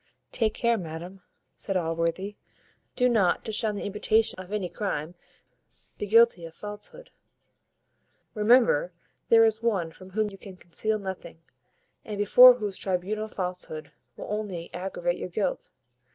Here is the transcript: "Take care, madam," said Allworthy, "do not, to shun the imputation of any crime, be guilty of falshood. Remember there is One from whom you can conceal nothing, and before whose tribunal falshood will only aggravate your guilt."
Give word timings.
"Take 0.31 0.55
care, 0.55 0.79
madam," 0.79 1.21
said 1.55 1.77
Allworthy, 1.77 2.35
"do 2.95 3.07
not, 3.07 3.45
to 3.45 3.51
shun 3.51 3.75
the 3.75 3.83
imputation 3.85 4.39
of 4.39 4.51
any 4.51 4.67
crime, 4.67 5.13
be 5.99 6.07
guilty 6.07 6.43
of 6.47 6.55
falshood. 6.55 7.11
Remember 8.33 8.93
there 9.29 9.43
is 9.45 9.61
One 9.61 9.91
from 9.91 10.09
whom 10.09 10.31
you 10.31 10.39
can 10.39 10.57
conceal 10.57 10.97
nothing, 10.97 11.43
and 12.03 12.17
before 12.17 12.55
whose 12.55 12.79
tribunal 12.79 13.27
falshood 13.27 13.91
will 14.17 14.25
only 14.27 14.73
aggravate 14.73 15.19
your 15.19 15.29
guilt." 15.29 15.69